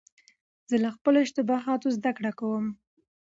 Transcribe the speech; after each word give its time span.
زه 0.69 0.75
له 0.83 0.89
خپلو 0.95 1.17
اشتباهاتو 1.25 1.87
زدهکړه 1.97 2.31
کوم. 2.39 2.65